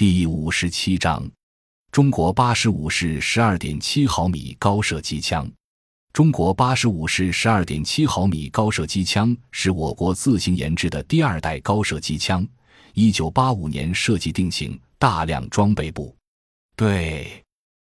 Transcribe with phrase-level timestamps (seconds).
[0.00, 1.30] 第五十七章，
[1.92, 5.46] 中国八十五式十二点七毫米高射机枪。
[6.10, 12.48] 中国八十五式十二点七毫米高射机枪是我国自行研制的第二代高射机枪，
[12.94, 16.16] 一九八五年设计定型，大量装备部
[16.74, 17.44] 对。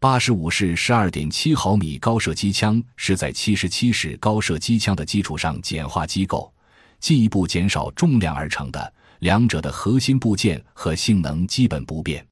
[0.00, 6.50] 八十五式十二点七毫米高射机枪是在七十七式高射机枪的基础上简化机构，
[6.98, 8.94] 进一步减少重量而成的。
[9.20, 12.26] 两者的核心部件和性能基本不变。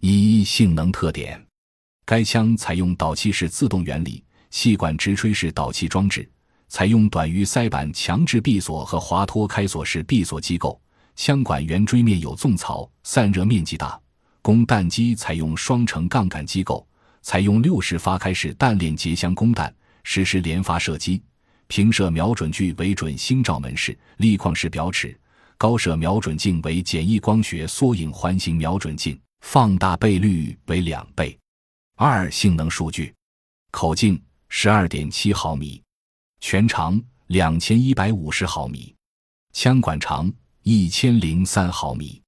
[0.00, 1.40] 一、性能特点：
[2.04, 6.28] 该枪采用导气式自动原理，气管直吹式导气装置，
[6.68, 10.80] 采用短于塞板强制闭锁和滑脱开锁式闭锁机构。
[11.14, 13.98] 枪管圆锥面有纵槽，散热面积大。
[14.42, 16.86] 供弹机采用双层杠杆机构。
[17.22, 21.22] 采用六式发开式弹链结箱供弹，实施连发射击。
[21.68, 25.18] 平射瞄准具为准星照门式立框式表尺，
[25.64, 31.34] 高射瞄准镜为简易光学缩影环形瞄准镜，放大倍率为两倍。
[31.96, 33.14] 二、性能数据：
[33.70, 35.82] 口径十二点七毫米，
[36.38, 38.94] 全长两千一百五十毫米，
[39.54, 40.30] 枪管长
[40.64, 42.20] 一千零三毫米，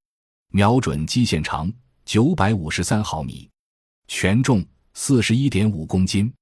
[0.52, 1.70] 瞄准基线长
[2.06, 3.50] 九百五十三毫米，
[4.08, 4.64] 全重。
[4.94, 6.32] 四十一点五公斤，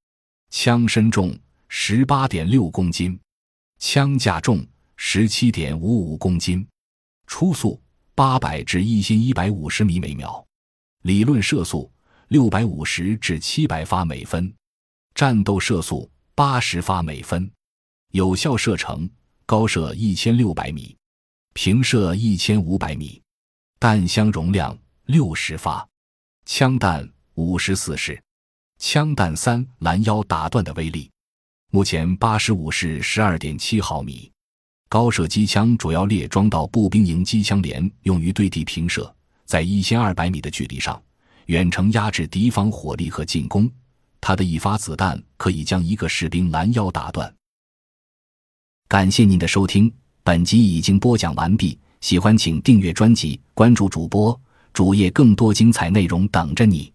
[0.50, 3.18] 枪身重十八点六公斤，
[3.80, 6.64] 枪架重十七点五五公斤，
[7.26, 7.80] 初速
[8.14, 10.44] 八百至一千一百五十米每秒，
[11.02, 11.90] 理论射速
[12.28, 14.54] 六百五十至七百发每分，
[15.14, 17.50] 战斗射速八十发每分，
[18.12, 19.08] 有效射程
[19.46, 20.96] 高射一千六百米，
[21.52, 23.20] 平射一千五百米，
[23.78, 25.86] 弹箱容量六十发，
[26.46, 28.20] 枪弹五十四式。
[28.78, 31.10] 枪弹三拦腰打断的威力。
[31.70, 34.30] 目前八十五式十二点七毫米
[34.94, 39.12] 高射机枪主要列装到步兵营机枪连，用于对地平射，
[39.44, 41.02] 在一千二百米的距离上
[41.46, 43.68] 远程压制敌方火力和进攻。
[44.20, 47.34] 它的一发子弹可以将一个士兵拦腰打断。
[48.86, 51.76] 感谢您的收听，本集已经播讲完毕。
[52.00, 54.40] 喜欢请订阅专辑，关注主播
[54.72, 56.93] 主页，更多精彩内容等着你。